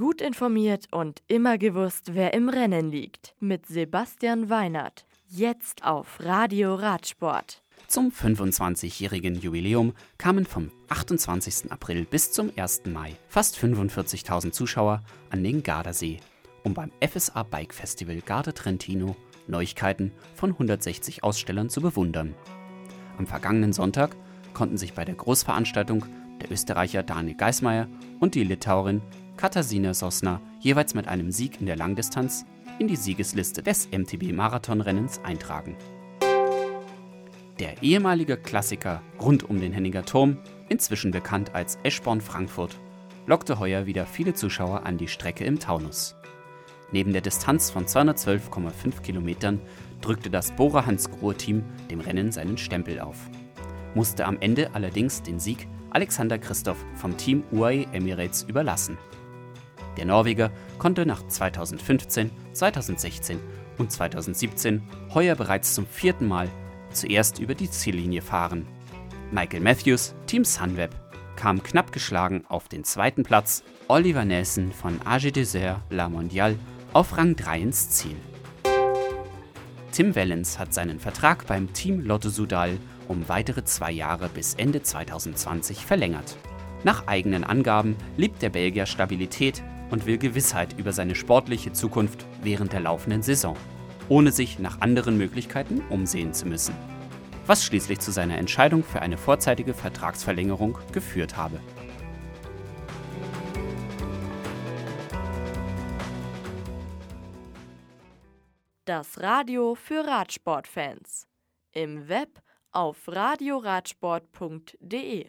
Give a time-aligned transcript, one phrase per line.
[0.00, 3.34] Gut informiert und immer gewusst, wer im Rennen liegt.
[3.38, 5.04] Mit Sebastian Weinert.
[5.28, 7.62] Jetzt auf Radio Radsport.
[7.86, 11.70] Zum 25-jährigen Jubiläum kamen vom 28.
[11.70, 12.86] April bis zum 1.
[12.86, 16.16] Mai fast 45.000 Zuschauer an den Gardasee,
[16.64, 19.16] um beim FSA Bike Festival Garda Trentino
[19.48, 22.34] Neuigkeiten von 160 Ausstellern zu bewundern.
[23.18, 24.16] Am vergangenen Sonntag
[24.54, 26.06] konnten sich bei der Großveranstaltung
[26.40, 27.86] der Österreicher Daniel Geismeier
[28.18, 29.02] und die Litauerin
[29.40, 32.44] Katarzyna Sosna jeweils mit einem Sieg in der Langdistanz
[32.78, 35.76] in die Siegesliste des MTB-Marathonrennens eintragen.
[37.58, 40.36] Der ehemalige Klassiker rund um den Henninger Turm,
[40.68, 42.78] inzwischen bekannt als Eschborn Frankfurt,
[43.26, 46.16] lockte heuer wieder viele Zuschauer an die Strecke im Taunus.
[46.92, 49.58] Neben der Distanz von 212,5 Kilometern
[50.02, 53.16] drückte das Bora Hansgrohe Team dem Rennen seinen Stempel auf,
[53.94, 58.98] musste am Ende allerdings den Sieg Alexander Christoph vom Team UAE Emirates überlassen.
[60.00, 63.38] Der Norweger konnte nach 2015, 2016
[63.76, 66.48] und 2017 heuer bereits zum vierten Mal
[66.90, 68.66] zuerst über die Ziellinie fahren.
[69.30, 70.90] Michael Matthews, Team Sunweb,
[71.36, 76.58] kam knapp geschlagen auf den zweiten Platz, Oliver Nelson von AG Desert La Mondiale
[76.94, 78.16] auf Rang 3 ins Ziel.
[79.92, 84.82] Tim Wellens hat seinen Vertrag beim Team Lotto Sudal um weitere zwei Jahre bis Ende
[84.82, 86.38] 2020 verlängert.
[86.84, 92.72] Nach eigenen Angaben liebt der Belgier Stabilität und will Gewissheit über seine sportliche Zukunft während
[92.72, 93.56] der laufenden Saison,
[94.08, 96.74] ohne sich nach anderen Möglichkeiten umsehen zu müssen.
[97.46, 101.60] Was schließlich zu seiner Entscheidung für eine vorzeitige Vertragsverlängerung geführt habe.
[108.84, 111.26] Das Radio für Radsportfans.
[111.72, 112.40] Im Web
[112.72, 115.28] auf radioradsport.de